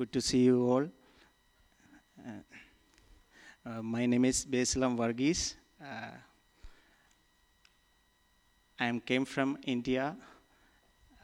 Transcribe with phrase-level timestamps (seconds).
[0.00, 0.86] Good to see you all.
[2.26, 2.30] Uh,
[3.66, 5.56] uh, my name is Basilam Varghese.
[5.78, 6.16] Uh,
[8.78, 10.16] I came from India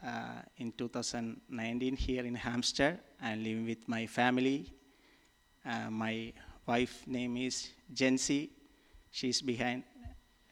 [0.05, 2.99] uh, in 2019 here in Halmstad.
[3.19, 4.71] I'm living with my family.
[5.65, 6.31] Uh, my
[6.67, 8.49] wife name is Jency.
[9.09, 9.85] She's behind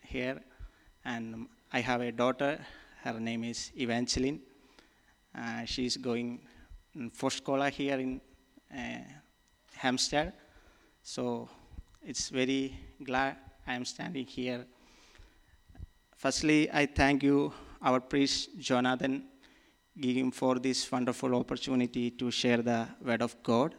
[0.02, 0.42] here.
[1.06, 2.58] And I have a daughter.
[3.04, 4.40] Her name is Evangeline.
[5.38, 6.40] Uh, she's going
[7.30, 8.22] scholar here in
[8.74, 9.04] uh,
[9.82, 10.34] Halmstad.
[11.04, 11.50] So
[12.04, 13.38] it's very glad
[13.68, 14.66] I am standing here.
[16.18, 19.24] Firstly, I thank you, our priest Jonathan,
[20.00, 23.76] giving for this wonderful opportunity to share the word of God.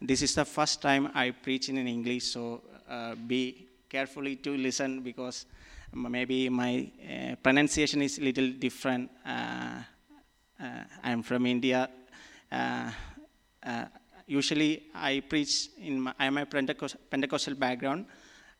[0.00, 5.02] This is the first time I preach in English, so uh, be carefully to listen
[5.02, 5.46] because
[5.92, 9.10] maybe my uh, pronunciation is a little different.
[9.26, 9.82] Uh,
[11.10, 11.90] I'm from India.
[12.52, 12.90] Uh,
[13.66, 13.86] uh,
[14.28, 18.06] usually, I preach in my, I'm a Pentecost, Pentecostal background.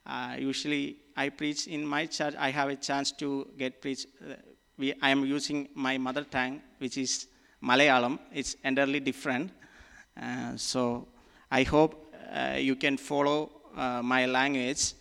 [0.05, 2.35] Uh, usually, I preach in my church.
[2.37, 4.05] I have a chance to get preach.
[4.21, 4.35] Uh,
[4.77, 7.29] we, I am using my mother tongue, which is
[7.63, 8.19] Malayalam.
[8.33, 9.53] It's entirely different.
[10.21, 11.07] Uh, so,
[11.53, 13.51] I hope uh, you can follow
[14.03, 14.95] my language,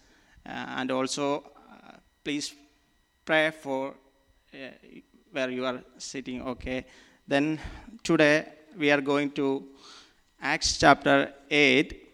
[0.45, 1.43] and also
[2.23, 2.53] please
[3.25, 3.95] pray for
[5.31, 6.43] where you are sitting.
[6.43, 6.85] Okay.
[7.29, 7.59] Then
[8.01, 8.43] today
[8.75, 9.63] we are going to
[10.41, 12.07] Acts chapter 8.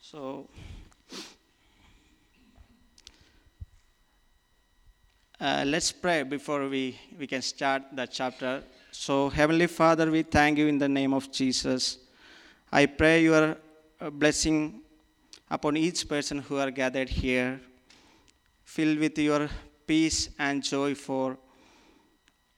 [0.00, 0.48] So,
[5.38, 8.64] uh, let's pray before we, we can start the chapter.
[8.90, 11.98] So, Heavenly Father, we thank you in the name of Jesus.
[12.72, 13.56] I pray your
[14.00, 14.80] uh, blessing
[15.50, 17.60] upon each person who are gathered here,
[18.64, 19.48] filled with your
[19.86, 21.36] peace and joy for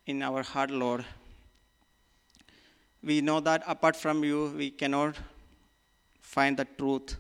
[0.07, 1.05] in our heart, Lord.
[3.03, 5.17] We know that apart from you, we cannot
[6.21, 7.17] find the truth.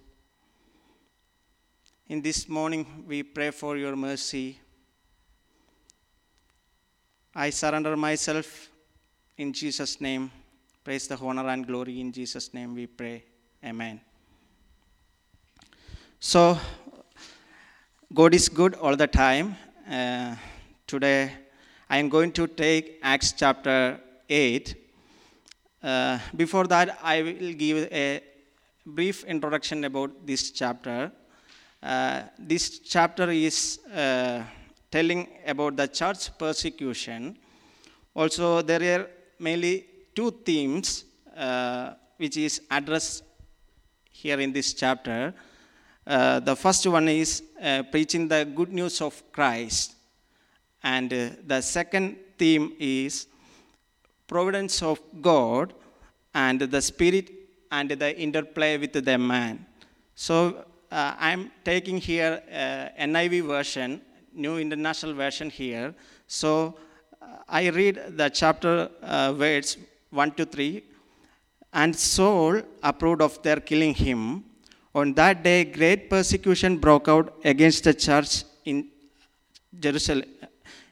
[2.08, 4.58] In this morning, we pray for your mercy.
[7.34, 8.68] I surrender myself
[9.38, 10.30] in Jesus' name.
[10.84, 13.24] Praise the honor and glory in Jesus' name we pray.
[13.64, 14.00] Amen.
[16.24, 16.56] So,
[18.14, 19.56] God is good all the time.
[19.90, 20.36] Uh,
[20.86, 21.32] today,
[21.90, 24.76] I am going to take Acts chapter 8.
[25.82, 28.22] Uh, before that, I will give a
[28.86, 31.10] brief introduction about this chapter.
[31.82, 34.44] Uh, this chapter is uh,
[34.92, 37.36] telling about the church persecution.
[38.14, 41.04] Also, there are mainly two themes
[41.36, 43.24] uh, which is addressed
[44.12, 45.34] here in this chapter.
[46.06, 49.94] Uh, the first one is uh, preaching the good news of Christ,
[50.82, 53.28] and uh, the second theme is
[54.26, 55.74] providence of God
[56.34, 57.30] and the Spirit
[57.70, 59.64] and the interplay with the man.
[60.14, 64.00] So uh, I'm taking here uh, NIV version,
[64.32, 65.94] New International Version here.
[66.26, 66.76] So
[67.48, 68.90] I read the chapter
[69.38, 69.76] words
[70.10, 70.82] 1 to 3.
[71.72, 74.44] And Saul approved of their killing him.
[74.94, 78.88] On that day, great persecution broke out against the church in
[79.78, 80.28] Jerusalem,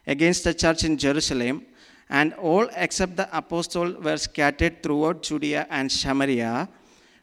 [0.06, 1.66] against the church in Jerusalem,
[2.08, 6.68] and all except the apostles were scattered throughout Judea and Samaria.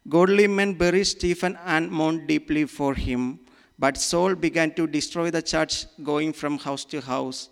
[0.08, 3.40] Godly men buried Stephen and mourned deeply for him.
[3.80, 7.50] But Saul began to destroy the church, going from house to house.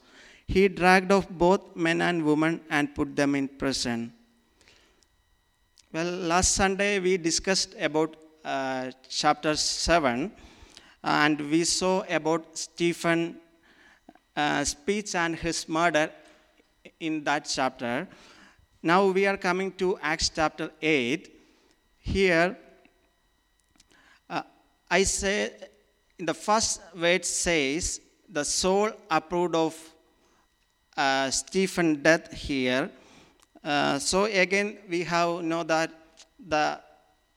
[0.47, 4.13] He dragged off both men and women and put them in prison.
[5.91, 8.15] Well, last Sunday we discussed about
[8.45, 10.31] uh, chapter 7
[11.03, 13.37] and we saw about Stephen
[14.35, 16.11] uh, speech and his murder
[16.99, 18.07] in that chapter.
[18.83, 21.31] Now we are coming to Acts chapter 8.
[21.99, 22.55] Here,
[24.29, 24.43] uh,
[24.91, 25.51] I say,
[26.19, 27.99] in the first verse says,
[28.29, 29.75] the Saul approved of
[30.95, 32.91] uh, Stephen death here.
[33.63, 35.91] Uh, so again, we have know that
[36.47, 36.79] the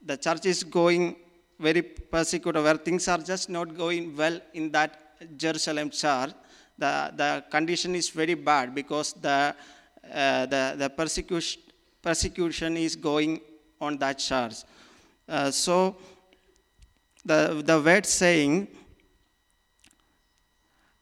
[0.09, 1.17] the church is going
[1.61, 4.93] very persecuted, where things are just not going well in that
[5.37, 6.31] Jerusalem church.
[6.79, 9.55] The the condition is very bad because the
[10.13, 11.63] uh, the the persecution
[12.01, 13.41] persecution is going
[13.81, 14.57] on that church.
[15.29, 15.97] Uh, so
[17.25, 18.69] the the word saying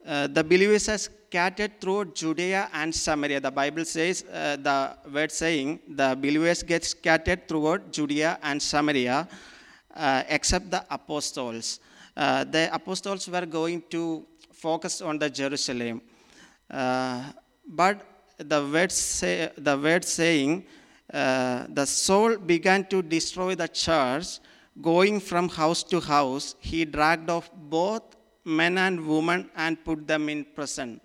[0.06, 1.02] uh, the believers are
[1.37, 3.41] scattered throughout Judea and Samaria.
[3.41, 9.29] The Bible says, uh, the word saying, the believers get scattered throughout Judea and Samaria,
[9.94, 11.81] uh, except the apostles.
[12.17, 16.00] uh, the apostles were going to focus on the Jerusalem.
[16.71, 17.23] Uh,
[17.67, 18.00] but
[18.38, 20.65] the word, say, the word saying,
[21.12, 24.41] uh, the Saul began to destroy the church,
[24.81, 26.55] going from house to house.
[26.59, 28.03] He dragged off both
[28.44, 31.00] men and women and put them in prison.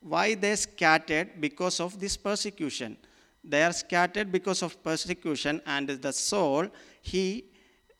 [0.00, 1.40] Why they scattered?
[1.40, 2.96] Because of this persecution.
[3.42, 6.68] They are scattered because of persecution, and the Saul,
[7.00, 7.44] he,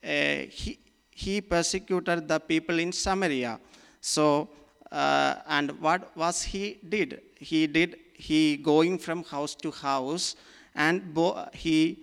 [0.03, 0.79] uh, he,
[1.11, 3.61] he persecuted the people in Samaria.
[4.01, 4.49] So,
[4.91, 7.21] uh, and what was he did?
[7.39, 10.37] He did, he going from house to house,
[10.75, 11.99] and bo- he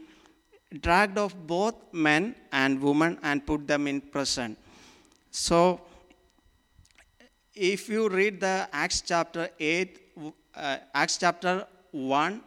[0.82, 4.58] dragged off both men and women and put them in prison.
[5.32, 5.82] So,
[7.56, 10.00] if you read the Acts chapter 8,
[10.56, 12.42] uh, Acts chapter 1,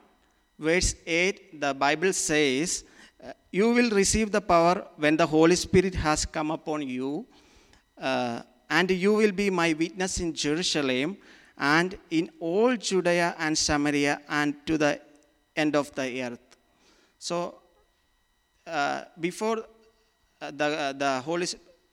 [0.58, 2.84] verse 8, the Bible says,
[3.24, 7.26] uh, You will receive the power when the Holy Spirit has come upon you,
[8.00, 11.16] uh, and you will be my witness in Jerusalem
[11.56, 15.00] and in all Judea and Samaria and to the
[15.54, 16.56] end of the earth.
[17.18, 17.58] So,
[18.66, 19.64] uh, before
[20.40, 21.46] uh, the, uh, the Holy,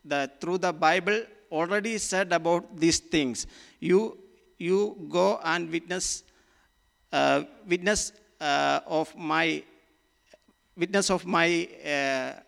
[0.04, 1.22] the, through the Bible,
[1.54, 3.46] already said about these things.
[3.80, 4.18] You,
[4.58, 6.24] you go and witness,
[7.12, 8.12] uh, witness
[8.42, 9.64] uh, of my,
[10.76, 12.40] witness of my, uh,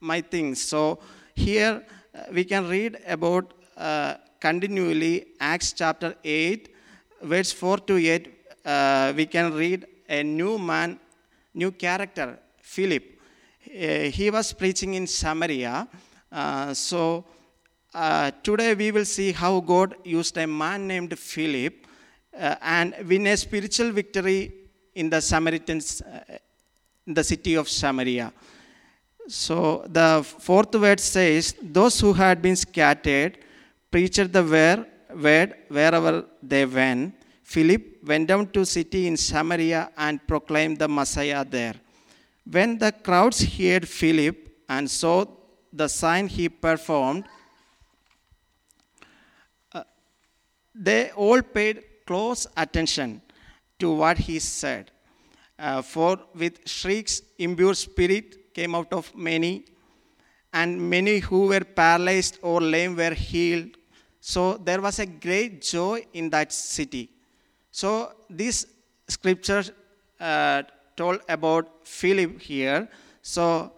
[0.00, 0.62] my things.
[0.62, 0.98] So
[1.34, 1.84] here
[2.14, 6.74] uh, we can read about uh, continually Acts chapter 8,
[7.22, 8.36] verse 4 to 8.
[8.64, 10.98] uh, we can read a new man,
[11.54, 13.04] new character, Philip.
[13.62, 15.86] He was preaching in Samaria.
[16.72, 17.24] So
[17.94, 21.86] uh, today we will see how God used a man named Philip
[22.38, 24.52] uh, and win a spiritual victory
[24.94, 26.38] in the Samaritans, uh,
[27.06, 28.32] in the city of Samaria.
[29.28, 33.38] So the fourth word says, Those who had been scattered
[33.90, 34.86] preached the word,
[35.68, 37.14] wherever they went.
[37.44, 41.74] Philip went down to city in Samaria and proclaimed the Messiah there.
[42.48, 44.36] When the crowds heard Philip
[44.68, 45.26] and saw
[45.72, 47.24] the sign he performed,
[49.72, 49.82] uh,
[50.88, 53.20] they all paid close attention
[53.78, 54.90] to what he said.
[55.58, 59.64] Uh, for with shrieks, impure spirit came out of many,
[60.52, 63.76] and many who were paralyzed or lame were healed.
[64.20, 67.10] So there was a great joy in that city.
[67.70, 68.66] So this
[69.06, 69.64] scripture
[70.18, 70.62] uh,
[70.96, 72.88] told about Philip here.
[73.22, 73.72] So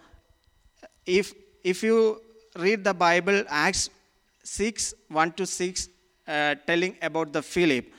[1.05, 1.35] if
[1.65, 2.21] if you
[2.57, 3.91] read the Bible, Acts
[4.45, 5.89] 6, 1 to 6,
[6.27, 7.93] uh, telling about the Philip,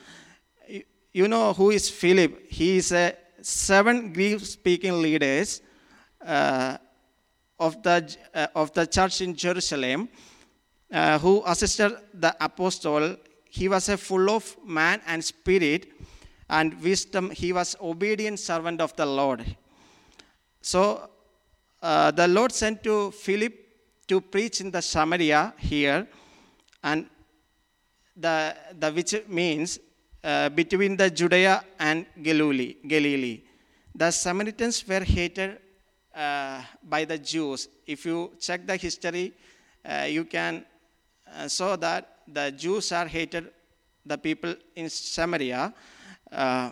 [0.68, 0.82] you,
[1.12, 2.50] you know who is Philip?
[2.50, 5.60] He is a seven Greek-speaking leaders
[6.24, 6.78] uh,
[7.58, 10.08] of the uh, of the church in Jerusalem
[10.92, 13.16] uh, who assisted the apostle.
[13.44, 15.92] He was a full of man and spirit
[16.48, 17.30] and wisdom.
[17.30, 19.44] He was obedient servant of the Lord.
[20.60, 21.08] So
[21.82, 23.52] uh, the Lord sent to Philip
[24.08, 26.06] to preach in the Samaria here,
[26.82, 27.08] and
[28.16, 29.78] the, the which means
[30.22, 32.76] uh, between the Judea and Galilee.
[32.86, 33.42] Galilee.
[33.94, 35.58] The Samaritans were hated
[36.14, 37.68] uh, by the Jews.
[37.86, 39.32] If you check the history,
[39.84, 40.64] uh, you can
[41.32, 43.50] uh, saw that the Jews are hated
[44.06, 45.72] the people in Samaria
[46.32, 46.70] uh,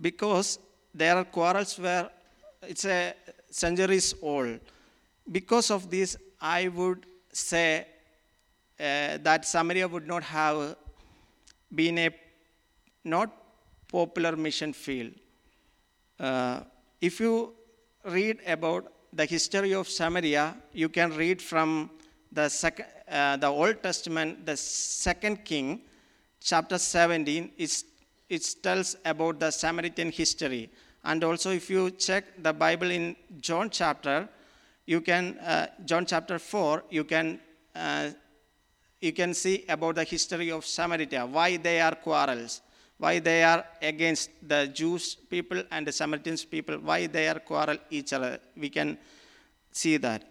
[0.00, 0.58] because
[0.92, 2.10] their quarrels were
[2.62, 3.14] it's a
[3.50, 4.60] centuries old.
[5.30, 7.86] Because of this, I would say
[8.84, 10.76] that Samaria would not have
[11.74, 12.10] been a
[13.04, 13.30] not
[13.88, 15.12] popular mission field.
[16.18, 16.60] Uh,
[17.00, 17.54] if you
[18.04, 21.90] read about the history of Samaria, you can read from
[22.32, 25.82] the, sec- uh, the Old Testament, the second king,
[26.40, 27.84] chapter 17, it,
[28.28, 30.70] it tells about the Samaritan history.
[31.04, 34.28] And also, if you check the Bible in John chapter,
[34.86, 37.40] you can, uh, John chapter 4, you can,
[37.74, 38.10] uh,
[39.04, 42.62] you can see about the history of Samaria, why they are quarrels,
[42.96, 47.76] why they are against the Jewish people and the Samaritans people, why they are quarrel
[47.90, 48.38] each other.
[48.56, 48.96] We can
[49.70, 50.24] see that.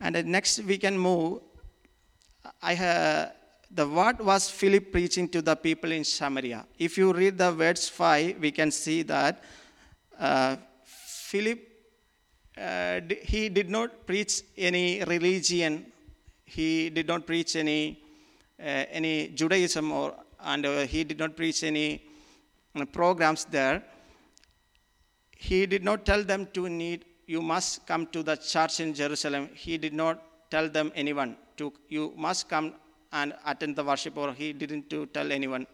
[0.00, 1.40] And next we can move.
[2.60, 3.32] I have
[3.70, 6.66] the what was Philip preaching to the people in Samaria?
[6.78, 9.42] If you read the verse 5, we can see that
[10.18, 11.60] uh, Philip,
[12.56, 15.92] uh, he did not preach any religion.
[16.44, 18.02] He did not preach any,
[18.60, 22.02] uh, any Judaism or, and uh, he did not preach any
[22.74, 23.82] uh, programs there.
[25.36, 29.48] He did not tell them to need, you must come to the church in Jerusalem.
[29.54, 32.74] He did not tell them anyone to you must come
[33.12, 35.66] and attend the worship or he didn't to tell anyone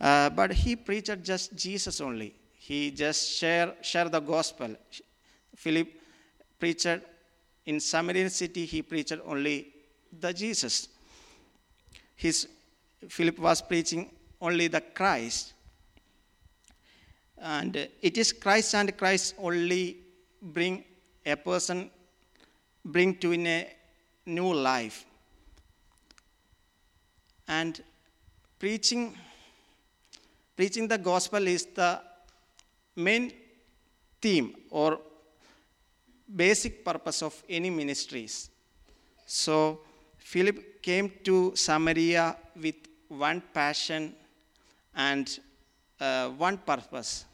[0.00, 2.30] uh, but he preached just jesus only
[2.66, 4.70] he just share share the gospel
[5.64, 5.88] philip
[6.58, 7.00] preached
[7.66, 9.56] in samaritan city he preached only
[10.20, 10.88] the jesus.
[12.16, 12.48] His
[13.08, 15.52] philip was preaching only the christ.
[17.38, 19.98] And it is christ and christ only
[20.40, 20.84] bring
[21.24, 21.90] a person
[22.84, 23.68] bring to in a
[24.26, 25.04] new life.
[27.48, 27.82] And
[28.58, 29.16] preaching
[30.56, 32.00] preaching the gospel is the
[32.96, 33.32] main
[34.20, 35.00] theme or
[36.34, 38.50] basic purpose of any ministries.
[39.26, 39.80] So
[40.32, 44.14] philip came to samaria with one passion
[44.94, 45.38] and
[46.00, 47.24] uh, one purpose.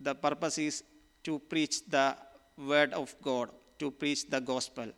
[0.00, 0.82] The purpose is
[1.24, 2.16] to preach the
[2.56, 4.88] word of god to preach the gospel.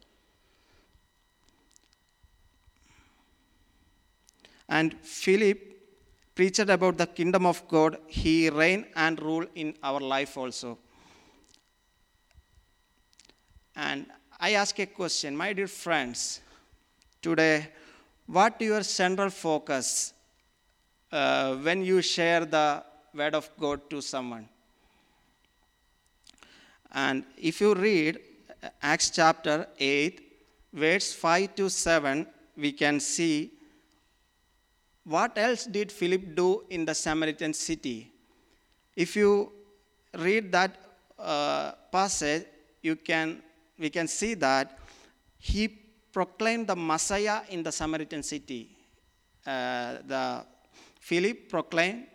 [4.69, 5.59] And philip
[6.35, 7.99] preached about the kingdom of god.
[8.07, 10.79] He reign and rule in our life also.
[13.75, 14.07] And
[14.39, 16.41] i ask a question my dear friends
[17.23, 17.69] today
[18.27, 20.13] what your central focus
[21.13, 22.67] uh, when you share the
[23.15, 24.47] word of god to someone
[26.93, 28.19] and if you read
[28.93, 30.21] acts chapter 8
[30.85, 32.27] verse 5 to 7
[32.57, 33.35] we can see
[35.05, 38.13] what else did Philip do in the Samaritan city?
[38.95, 39.53] If you
[40.17, 40.77] read that
[41.19, 42.47] uh, passage,
[42.83, 43.43] you can,
[43.79, 44.79] we can see that
[45.39, 45.67] he
[46.13, 48.69] proclaimed the Messiah in the Samaritan city.
[49.47, 50.45] Uh, the
[51.01, 52.07] Philip proclaimed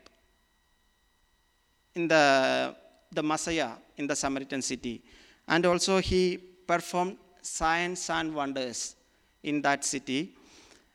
[1.96, 2.76] in the,
[3.12, 5.04] the Messiah in the Samaritan city.
[5.48, 8.96] And also he performed signs and wonders
[9.44, 10.36] in that city.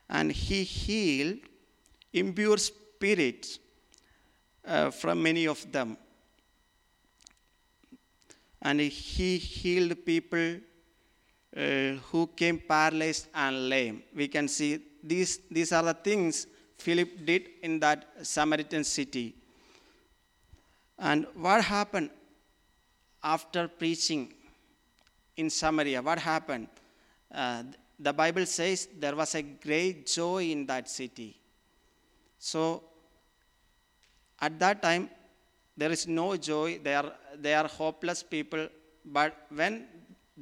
[0.09, 1.39] And he healed
[2.13, 3.59] impure spirits
[4.65, 5.97] uh, from many of them.
[8.61, 10.59] And he healed people
[11.57, 14.03] uh, who came paralyzed and lame.
[14.15, 16.47] We can see these, these are the things
[16.79, 19.35] Philip did in that Samaritan city.
[20.99, 22.11] And what happened
[23.23, 24.33] after preaching
[25.37, 26.03] in Samaria?
[26.03, 26.69] What happened?
[27.33, 27.65] Uh,
[27.99, 31.39] the Bible says there was a great joy in that city.
[32.39, 32.83] So
[34.41, 35.09] at that time,
[35.77, 36.81] there is no joy.
[36.83, 38.69] They are, they are hopeless people.
[39.05, 39.87] But when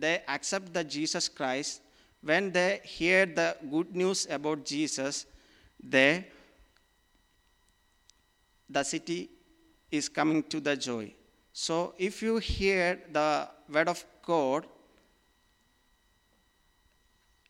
[0.00, 1.82] they accept the Jesus Christ,
[2.22, 5.26] when they hear the good news about Jesus,
[5.82, 6.26] they,
[8.68, 9.30] the city
[9.90, 11.12] is coming to the joy.
[11.52, 14.66] So if you hear the word of God,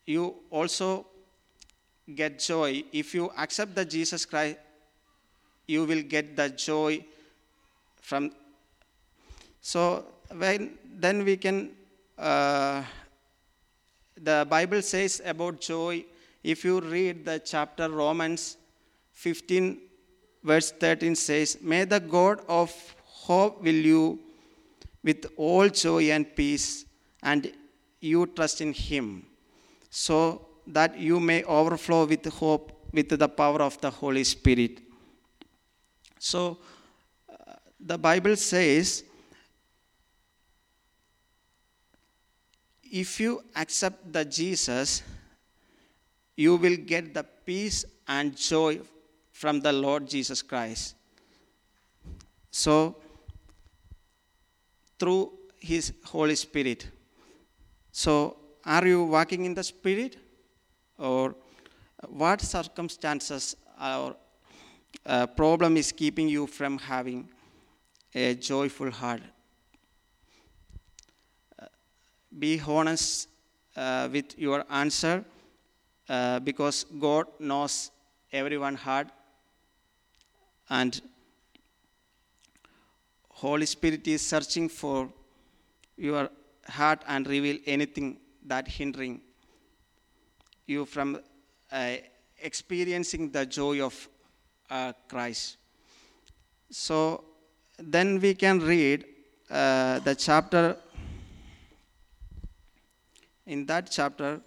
[0.05, 1.05] you also
[2.15, 2.83] get joy.
[2.91, 4.57] If you accept the Jesus Christ,
[5.67, 7.05] you will get the joy
[8.01, 8.31] from.
[9.61, 10.05] So
[10.35, 11.71] when then we can.
[12.21, 12.83] Uh,
[14.15, 16.05] the Bible says about joy.
[16.43, 18.57] If you read the chapter Romans
[19.13, 19.81] 15,
[20.43, 22.69] verse 13 says, "May the God of
[23.05, 24.19] hope will you
[25.03, 26.85] with all joy and peace,
[27.23, 27.51] and
[27.99, 29.25] you trust in Him."
[29.89, 34.79] So that you may overflow with hope with the power of the Holy Spirit.
[36.19, 36.59] So,
[37.27, 39.03] uh, the Bible says
[42.91, 45.01] if you accept the Jesus,
[46.35, 48.79] you will get the peace and joy
[49.31, 50.95] from the Lord Jesus Christ.
[52.51, 52.97] So,
[54.99, 56.87] through His Holy Spirit.
[57.91, 60.17] So, are you walking in the Spirit?
[61.01, 61.35] or
[62.07, 64.15] what circumstances or
[65.05, 67.27] uh, problem is keeping you from having
[68.13, 69.21] a joyful heart.
[72.37, 73.27] Be honest
[73.75, 75.23] uh, with your answer
[76.09, 77.91] uh, because God knows
[78.31, 79.07] everyone's heart
[80.69, 81.01] and
[83.29, 85.09] Holy Spirit is searching for
[85.97, 86.29] your
[86.67, 89.21] heart and reveal anything that hindering
[90.67, 91.19] you from
[91.71, 91.95] uh,
[92.41, 94.07] experiencing the joy of
[94.69, 95.57] uh, Christ.
[96.69, 97.23] So
[97.77, 99.05] then we can read
[99.49, 100.77] uh, the chapter.
[103.45, 104.39] In that chapter,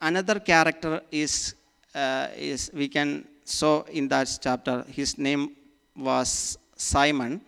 [0.00, 1.54] another character is
[1.94, 4.84] uh, is we can saw in that chapter.
[4.88, 5.56] His name
[5.96, 7.40] was Simon.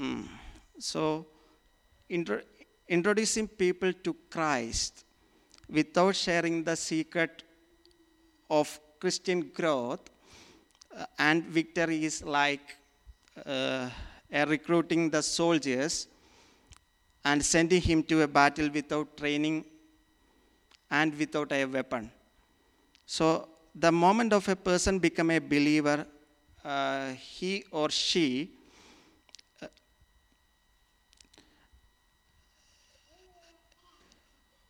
[0.00, 0.28] Mm.
[0.78, 1.26] So,
[2.08, 2.44] inter-
[2.88, 5.04] introducing people to Christ
[5.68, 7.42] without sharing the secret
[8.48, 10.00] of Christian growth
[10.96, 12.76] uh, and victory is like
[13.44, 13.88] uh,
[14.46, 16.06] recruiting the soldiers
[17.28, 19.56] and sending him to a battle without training
[20.98, 22.10] and without a weapon.
[23.04, 26.06] So, the moment of a person become a believer,
[26.64, 28.50] uh, he or she
[29.62, 29.66] uh,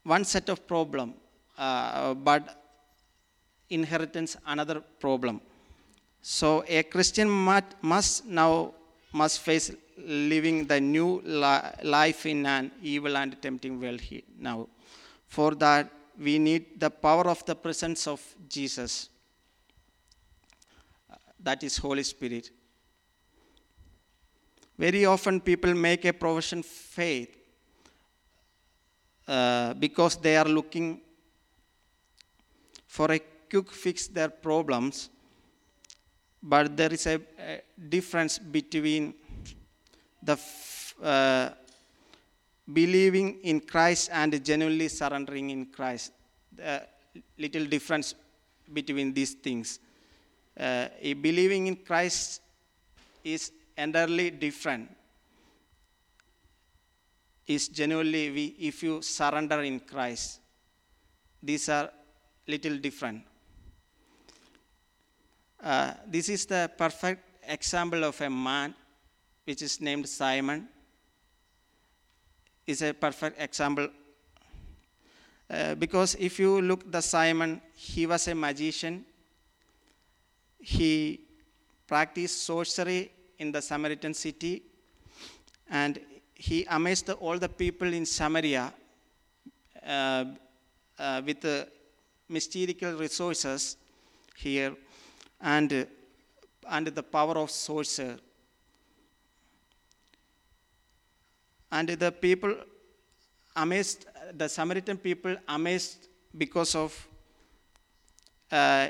[0.03, 1.15] one set of problem,
[1.59, 2.43] uh, but
[3.71, 5.41] inheritance another problem.
[6.23, 8.75] So a Christian must now
[9.13, 9.71] must face
[10.07, 11.21] living the new
[11.83, 14.01] life in an evil and tempting world
[14.39, 14.69] now.
[15.27, 19.11] For that, we need the power of the presence of Jesus.
[21.41, 22.51] That is Holy Spirit.
[24.79, 27.37] Very often, people make a profession faith
[29.27, 31.01] uh, because they are looking
[32.87, 33.19] for a
[33.51, 35.11] quick fix their problems
[36.43, 39.15] but there is a, a difference between
[40.27, 40.39] the
[41.03, 41.51] uh,
[42.73, 46.13] believing in Christ and genuinely surrendering in Christ.
[46.55, 46.83] The
[47.39, 48.15] little difference
[48.73, 49.79] between these things.
[50.59, 50.89] Uh,
[51.21, 52.41] believing in Christ
[53.23, 54.91] is entirely different.
[57.47, 60.41] Is genuinely we, if you surrender in Christ.
[61.41, 61.91] These are
[62.49, 63.23] little different.
[65.63, 68.75] Uh, this is the perfect example of a man
[69.47, 70.69] which is named Simon.
[72.67, 73.89] Is a perfect example
[75.49, 79.05] uh, because if you look the Simon, he was a magician.
[80.59, 81.21] He
[81.87, 84.63] practiced sorcery in the Samaritan city,
[85.71, 86.01] and
[86.35, 88.73] he amazed all the people in Samaria
[89.87, 90.25] uh,
[90.99, 91.69] uh, with the
[92.29, 93.77] mystical resources
[94.35, 94.75] here
[95.41, 95.85] and, uh,
[96.71, 98.19] and the power of sorcerer.
[101.71, 102.55] And the people
[103.55, 107.09] amazed, the Samaritan people amazed because of
[108.51, 108.89] uh,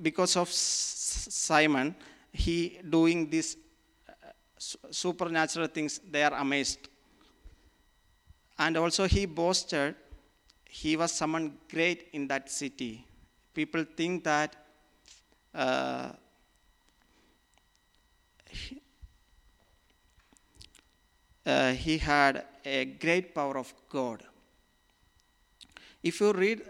[0.00, 1.94] because of Simon,
[2.32, 3.56] he doing these
[4.08, 4.12] uh,
[4.90, 6.88] supernatural things, they are amazed.
[8.58, 9.96] And also he boasted
[10.74, 13.06] he was someone great in that city.
[13.54, 14.56] People think that
[15.54, 16.10] uh,
[21.46, 24.22] uh, he had a great power of God.
[26.02, 26.62] If you read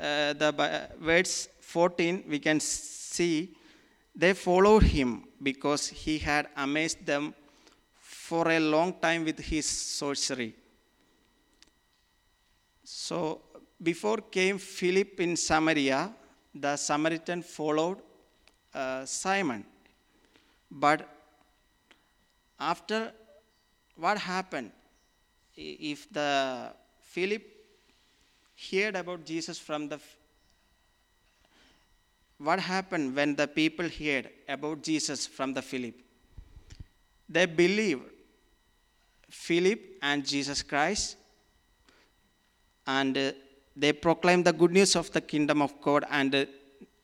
[0.00, 3.54] uh, the verse 14, we can see
[4.14, 7.34] they followed him because he had amazed them
[7.98, 10.54] for a long time with his sorcery.
[12.84, 13.40] So,
[13.82, 16.12] before came Philip in Samaria,
[16.54, 17.98] the Samaritan followed
[18.74, 19.64] uh, Simon.
[20.70, 21.08] But
[22.60, 23.12] after
[23.96, 24.70] what happened,
[25.56, 27.42] if the Philip
[28.70, 29.98] heard about Jesus from the
[32.38, 35.94] what happened when the people heard about Jesus from the Philip?
[37.28, 38.02] They believed
[39.30, 41.16] Philip and Jesus Christ,
[42.86, 43.32] and uh,
[43.76, 46.44] they proclaimed the good news of the kingdom of God and uh,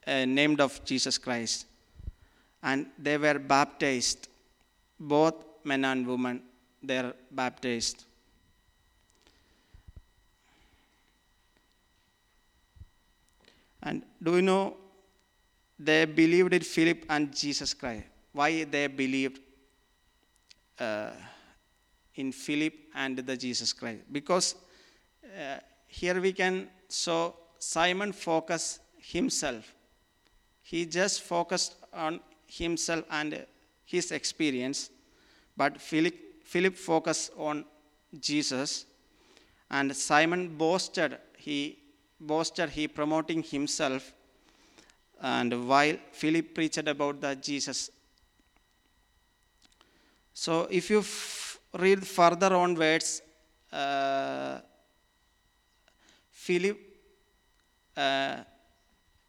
[0.06, 1.66] uh, named of Jesus Christ.
[2.62, 4.28] And they were baptized,
[4.98, 6.42] both men and women,
[6.82, 8.04] they are baptized.
[13.82, 14.76] And do you know
[15.78, 18.04] they believed in Philip and Jesus Christ?
[18.32, 19.40] Why they believed
[20.78, 21.10] uh,
[22.14, 24.02] in Philip and the Jesus Christ?
[24.10, 24.56] Because
[25.24, 29.74] uh, here we can so Simon focus himself
[30.70, 33.46] he just focused on himself and
[33.86, 34.90] his experience,
[35.56, 36.14] but Philip,
[36.52, 37.64] Philip focused on
[38.18, 38.86] Jesus,
[39.70, 41.18] and Simon boasted.
[41.36, 41.78] He
[42.18, 42.70] boasted.
[42.70, 44.14] He promoting himself,
[45.20, 47.90] and while Philip preached about the Jesus.
[50.32, 53.20] So, if you f- read further onwards,
[53.70, 54.60] uh,
[56.30, 56.78] Philip
[57.94, 58.36] uh,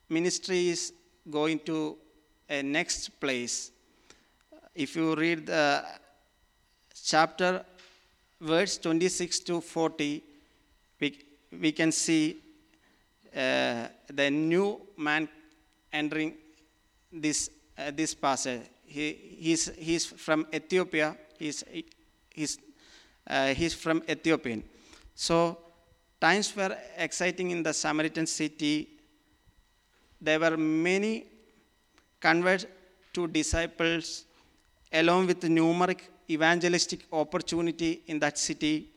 [0.07, 0.93] ministry is
[1.29, 1.97] going to
[2.47, 3.71] a next place.
[4.73, 5.83] If you read the
[7.09, 7.65] chapter,
[8.39, 10.23] verse 26 to 40,
[10.99, 11.19] we,
[11.59, 12.37] we can see
[13.35, 15.27] uh, the new man
[15.91, 16.33] entering
[17.11, 18.61] this, uh, this passage.
[18.85, 21.17] He, he's, he's from Ethiopia.
[21.37, 21.63] He's,
[22.29, 22.59] he's,
[23.27, 24.63] uh, he's from Ethiopian.
[25.15, 25.57] So,
[26.21, 28.87] times were exciting in the Samaritan city.
[30.21, 31.25] There were many
[32.19, 32.65] converts
[33.13, 34.25] to disciples,
[34.91, 38.89] along with numeric evangelistic opportunity in that city.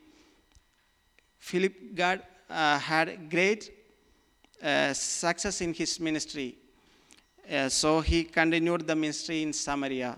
[1.39, 3.71] Philip God uh, had great
[4.61, 6.55] uh, success in his ministry.
[7.51, 10.17] Uh, so he continued the ministry in Samaria.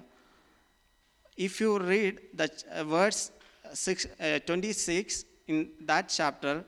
[1.35, 3.31] If you read the uh, verse
[3.73, 6.63] six, uh, 26 in that chapter,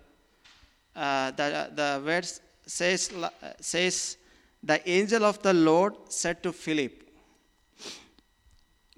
[0.95, 3.11] uh, the, the verse says,
[3.59, 4.17] says,
[4.63, 7.06] The angel of the Lord said to Philip,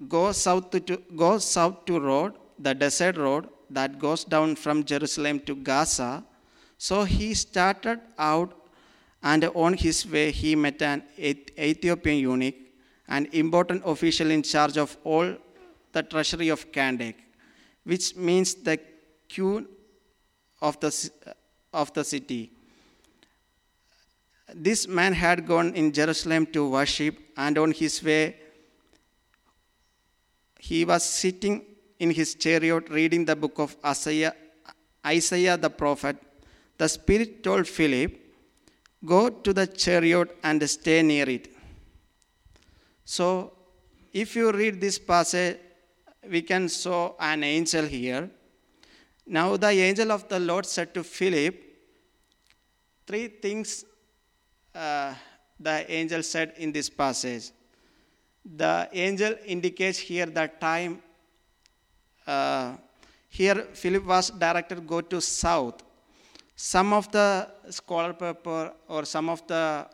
[0.08, 4.84] Go south to, to go south to road, the desert road that goes down from
[4.84, 6.24] Jerusalem to Gaza.
[6.78, 8.56] So he started out,
[9.22, 12.54] and on his way he met an Ethiopian eunuch,
[13.08, 15.36] an important official in charge of all
[15.92, 17.16] the treasury of Kandake,
[17.84, 18.78] which means the
[19.32, 19.66] queen
[20.62, 21.10] of the,
[21.74, 22.52] of the city.
[24.54, 28.36] This man had gone in Jerusalem to worship, and on his way
[30.60, 31.64] he was sitting
[31.98, 34.34] in his chariot reading the book of Isaiah,
[35.04, 36.16] Isaiah the prophet.
[36.76, 38.18] The Spirit told Philip,
[39.04, 41.48] Go to the chariot and stay near it.
[43.04, 43.52] So,
[44.12, 45.56] if you read this passage,
[46.28, 48.28] we can saw an angel here.
[49.26, 51.54] Now, the angel of the Lord said to Philip,
[53.06, 53.84] Three things
[54.74, 55.14] uh,
[55.58, 57.50] the angel said in this passage.
[58.44, 61.02] The angel indicates here that time.
[62.26, 62.76] Uh,
[63.28, 65.82] here, Philip was directed go to south.
[66.56, 69.86] Some of the scholar paper or some of the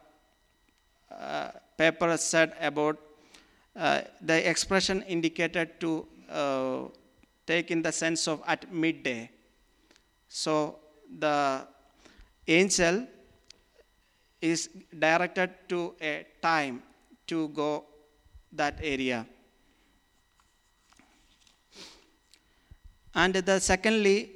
[1.11, 2.99] uh, paper said about
[3.77, 6.85] uh, the expression indicated to uh,
[7.47, 9.31] take in the sense of at midday.
[10.29, 10.79] So
[11.19, 11.67] the
[12.49, 13.07] angel
[14.41, 16.83] is directed to a time
[17.27, 17.85] to go
[18.57, 19.27] that area.
[23.15, 24.31] And the secondly,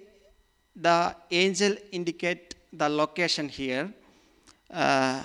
[0.75, 3.93] the angel indicate the location here.
[4.71, 5.23] Uh,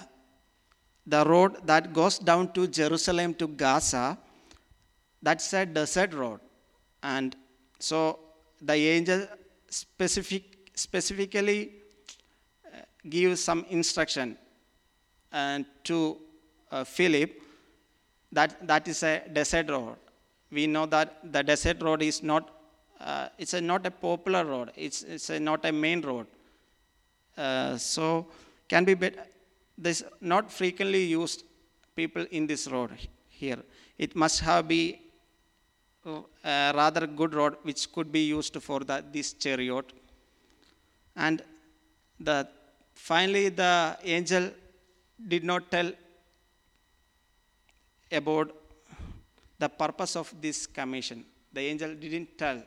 [1.08, 4.18] the road that goes down to Jerusalem to Gaza,
[5.22, 6.40] that's a desert road.
[7.04, 7.36] And
[7.80, 8.20] so
[8.62, 9.28] the angel
[9.70, 11.72] specific, specifically
[12.66, 14.38] uh, gives some instruction
[15.32, 16.18] and to
[16.72, 17.42] uh, Philip
[18.38, 19.96] that that is a desert road.
[20.52, 22.52] We know that the desert road is not
[23.00, 24.72] uh, it's a, not a popular road.
[24.76, 26.28] It's it's a, not a main road.
[27.38, 28.28] Uh, so
[28.70, 29.32] can be bet-
[29.78, 31.44] this not frequently used
[31.96, 32.92] people in this road
[33.30, 33.60] here.
[33.98, 35.02] It must have be
[36.06, 39.92] uh, a rather good road which could be used for the, this chariot.
[41.16, 41.42] And
[42.20, 42.48] the
[42.94, 44.52] finally the angel
[45.28, 45.92] did not tell
[48.16, 48.52] about
[49.60, 51.26] the purpose of this commission.
[51.54, 52.62] The angel didn't tell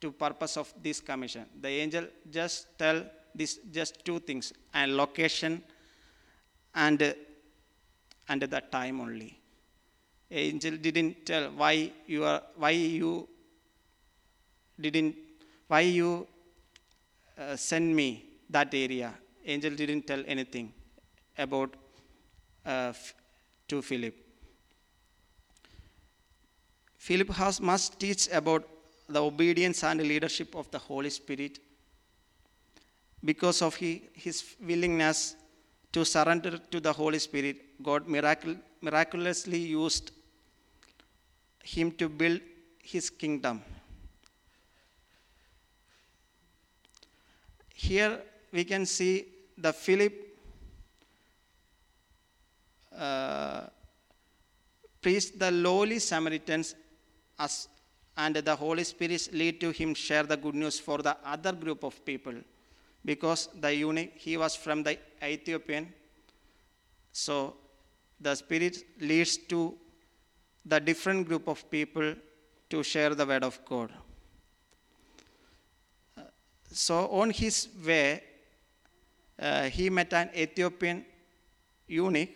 [0.00, 1.46] to purpose of this commission.
[1.60, 5.62] The angel just tell this just two things and location
[6.74, 7.14] and
[8.28, 9.38] and the time only.
[10.30, 13.28] Angel didn't tell why you are why you
[14.80, 15.16] didn't
[15.66, 16.26] why you
[17.38, 18.08] uh, send me
[18.48, 19.12] that area.
[19.44, 20.72] Angel didn't tell anything
[21.38, 21.74] about
[22.64, 22.92] uh,
[23.68, 24.29] to Philip.
[27.06, 28.62] Philip has must teach about
[29.08, 31.58] the obedience and leadership of the Holy Spirit
[33.24, 35.34] because of he, his willingness
[35.92, 37.56] to surrender to the Holy Spirit.
[37.82, 40.10] God miracle, miraculously used
[41.62, 42.40] him to build
[42.82, 43.62] his kingdom.
[47.74, 48.20] Here
[48.52, 49.24] we can see
[49.56, 50.12] the Philip
[52.94, 53.62] uh,
[55.00, 56.74] preached the lowly Samaritans
[57.40, 57.68] as,
[58.16, 61.82] and the Holy Spirit lead to him share the good news for the other group
[61.84, 62.34] of people
[63.04, 65.92] because the eunuch he was from the Ethiopian
[67.12, 67.56] so
[68.20, 69.74] the Spirit leads to
[70.64, 72.14] the different group of people
[72.68, 73.92] to share the word of God.
[76.72, 78.22] So on his way,
[79.38, 81.04] uh, he met an Ethiopian
[81.88, 82.28] eunuch.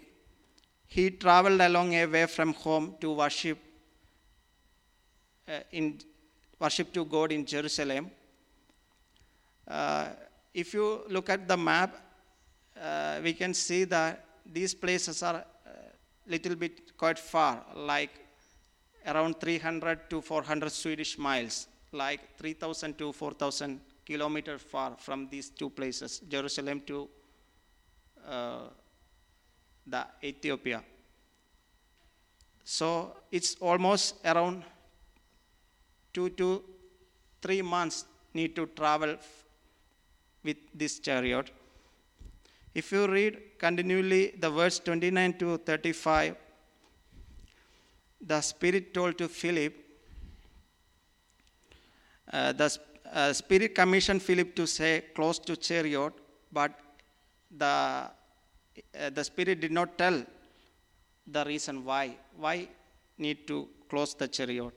[0.87, 3.59] He traveled along a way from home to worship
[5.48, 5.98] uh, in
[6.59, 8.11] worship to God in Jerusalem.
[9.66, 10.09] Uh,
[10.52, 11.96] if you look at the map,
[12.80, 15.44] uh, we can see that these places are a
[16.26, 18.11] little bit quite far, like
[19.07, 25.70] around 300 to 400 Swedish miles, like 3,000 to 4,000 kilometers far from these two
[25.70, 27.09] places, Jerusalem to
[28.26, 28.68] uh,
[29.87, 30.83] the Ethiopia.
[32.64, 34.64] So it's almost around
[36.14, 36.48] two to
[37.42, 39.16] three months need to travel
[40.42, 41.50] with this chariot.
[42.74, 46.37] If you read continually the verse 29 to 35,
[48.20, 49.74] the Spirit told to Philip,
[52.33, 52.79] uh, the
[53.12, 56.12] uh, Spirit commissioned Philip to say close to chariot,
[56.53, 56.72] but
[57.57, 58.11] the, uh,
[59.11, 60.24] the Spirit did not tell
[61.27, 62.16] the reason why.
[62.37, 62.68] Why
[63.18, 64.72] need to close the chariot?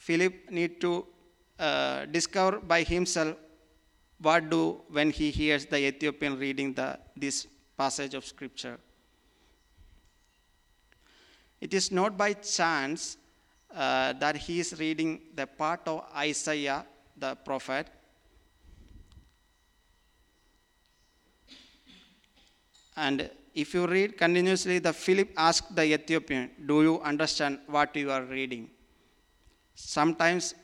[0.00, 1.06] Philip need to
[1.58, 3.36] uh, discover by himself
[4.18, 8.78] what do when he hears the Ethiopian reading the, this passage of scripture.
[11.60, 13.18] It is not by chance
[13.74, 16.86] uh, that he is reading the part of Isaiah,
[17.18, 17.86] the prophet.
[22.96, 28.10] And if you read continuously, the Philip asked the Ethiopian, Do you understand what you
[28.10, 28.70] are reading?
[29.80, 30.54] Sometimes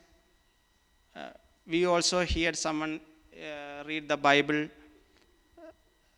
[1.17, 1.31] uh,
[1.67, 3.01] we also hear someone
[3.35, 4.69] uh, read the Bible,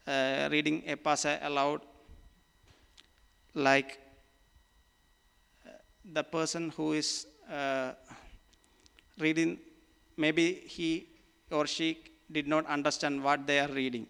[0.07, 1.81] uh, reading a passage aloud,
[3.55, 3.99] like
[5.67, 5.71] uh,
[6.13, 7.93] the person who is uh,
[9.19, 9.59] reading,
[10.17, 11.07] maybe he
[11.51, 11.99] or she
[12.31, 14.07] did not understand what they are reading.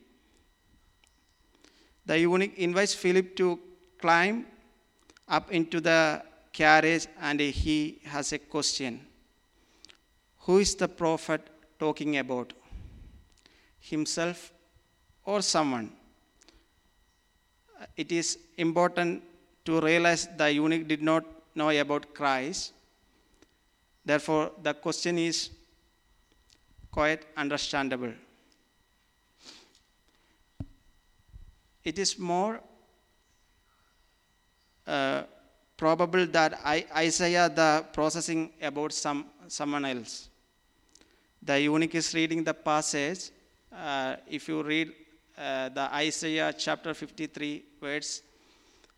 [2.07, 3.61] The eunuch invites Philip to
[4.01, 4.47] climb
[5.29, 9.01] up into the carriage and he has a question.
[10.41, 11.43] Who is the prophet
[11.79, 12.53] talking about?
[13.81, 14.53] Himself
[15.25, 15.93] or someone?
[17.97, 19.23] It is important
[19.65, 22.73] to realize the eunuch did not know about Christ.
[24.05, 25.51] Therefore, the question is
[26.91, 28.13] quite understandable.
[31.85, 32.61] It is more
[34.87, 35.23] uh,
[35.79, 40.29] probable that I, Isaiah the processing about some someone else.
[41.41, 43.31] The eunuch is reading the passage.
[43.73, 44.93] Uh, if you read
[45.39, 48.23] uh, the Isaiah chapter 53, verse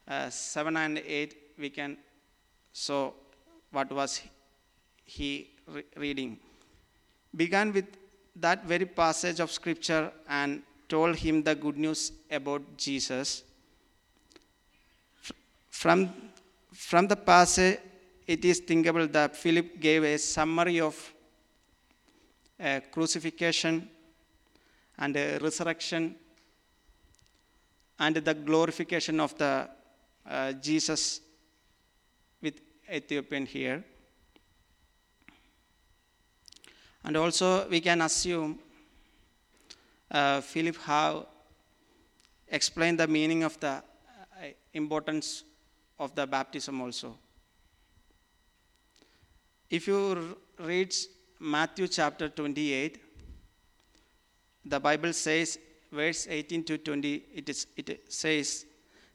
[0.08, 1.98] uh, 7 and 8, we can
[2.72, 3.14] so
[3.70, 4.22] what was
[5.04, 6.38] he re- reading.
[7.36, 7.86] Began with
[8.36, 13.42] that very passage of scripture and told him the good news about Jesus.
[15.68, 16.12] From,
[16.72, 17.78] from the passage,
[18.26, 21.14] it is thinkable that Philip gave a summary of
[22.60, 23.88] uh, crucifixion
[24.98, 26.14] and uh, resurrection
[27.98, 29.68] and the glorification of the
[30.28, 31.20] uh, Jesus
[32.40, 32.60] with
[32.92, 33.84] Ethiopian here.
[37.04, 38.58] And also we can assume
[40.10, 41.26] uh, Philip how
[42.48, 43.82] explained the meaning of the uh,
[44.74, 45.44] importance
[46.00, 47.14] of the baptism also.
[49.68, 50.94] If you read
[51.38, 52.98] Matthew chapter 28,
[54.64, 55.58] the Bible says,
[55.92, 58.64] verse 18 to 20, it, is, it says,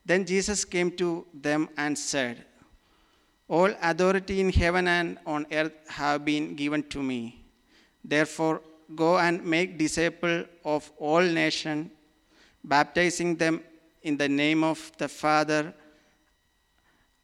[0.06, 2.45] Then Jesus came to them and said,
[3.50, 7.43] All authority in heaven and on earth have been given to me.
[8.04, 8.62] Therefore,
[8.95, 11.89] go and make disciples of all nations,
[12.63, 13.62] baptizing them
[14.04, 15.74] in the name of the Father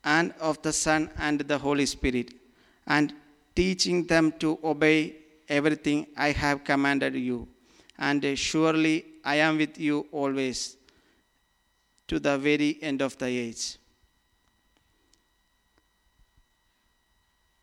[0.04, 2.34] and of the Son and the Holy Spirit,
[2.88, 3.14] and
[3.56, 5.16] teaching them to obey
[5.48, 7.48] everything I have commanded you.
[7.98, 10.78] And surely I am with you always
[12.08, 13.78] to the very end of the age.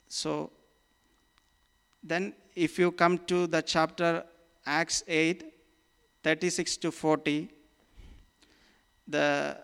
[0.09, 0.51] So,
[2.03, 4.25] then if you come to the chapter
[4.65, 5.45] Acts 8,
[6.23, 7.49] 36 to 40,
[9.07, 9.59] the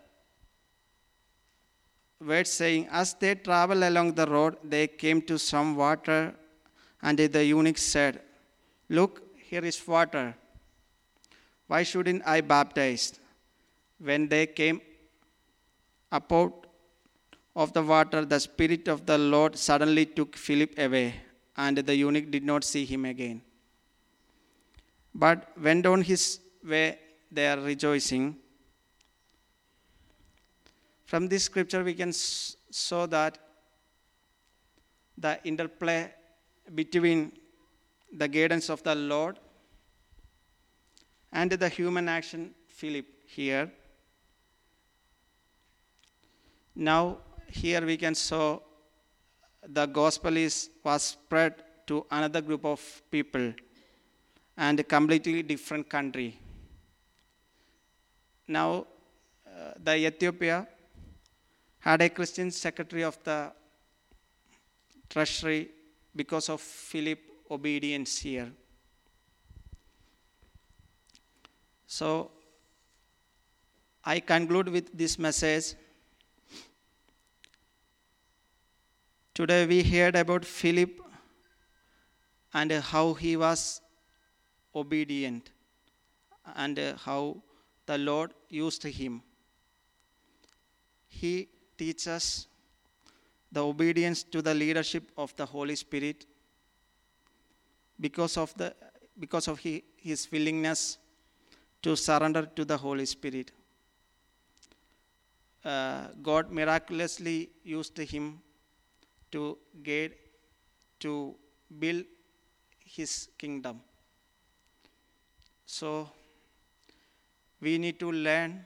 [2.19, 6.33] words saying, As they travel along the road, they came to some water,
[7.01, 8.21] and the eunuch said,
[8.89, 10.35] Look, here is water.
[11.67, 13.19] Why shouldn't I baptize?
[13.99, 14.81] When they came
[16.11, 16.67] up out
[17.55, 21.15] of the water, the Spirit of the Lord suddenly took Philip away,
[21.57, 23.41] and the eunuch did not see him again.
[25.13, 26.99] But went on his way
[27.31, 28.35] there rejoicing.
[31.05, 33.37] From this scripture, we can saw that
[35.17, 36.11] the interplay
[36.73, 37.31] between
[38.11, 39.39] the guidance of the Lord
[41.31, 43.71] and the human action, Philip, here.
[46.75, 48.59] Now, here we can saw
[49.67, 53.53] the gospel is was spread to another group of people.
[54.57, 56.39] and a completely different country.
[58.47, 58.87] Now,
[59.47, 60.67] uh, the Ethiopia
[61.85, 63.51] had a Christian secretary of the
[65.07, 65.69] treasury
[66.15, 67.19] because of Philip
[67.51, 68.51] obedience here.
[71.85, 72.31] So,
[74.03, 75.75] I conclude with this message.
[79.35, 80.99] Today we heard about Philip
[82.51, 83.79] and how he was
[84.73, 85.51] obedient
[86.55, 87.43] and how
[87.85, 89.21] the Lord used him.
[91.07, 92.47] He teaches
[93.51, 96.25] the obedience to the leadership of the Holy Spirit
[97.99, 98.73] because of, the,
[99.19, 100.97] because of he, his willingness
[101.81, 103.51] to surrender to the Holy Spirit.
[105.63, 108.39] Uh, God miraculously used him
[109.31, 110.17] to get
[110.99, 111.35] to
[111.79, 112.03] build
[112.85, 113.81] his kingdom.
[115.65, 116.09] So
[117.61, 118.65] we need to learn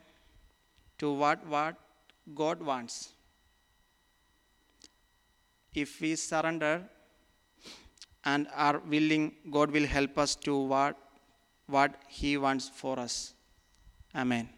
[0.98, 1.76] to what what
[2.34, 3.12] God wants.
[5.74, 6.82] If we surrender
[8.24, 10.96] and are willing, God will help us to what
[11.66, 13.34] what He wants for us.
[14.14, 14.48] Amen.